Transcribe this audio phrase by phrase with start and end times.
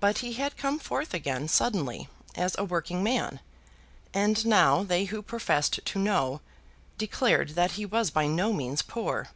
[0.00, 3.38] But he had come forth again suddenly as a working man;
[4.12, 6.40] and now they who professed to know,
[6.98, 9.28] declared that he was by no means poor.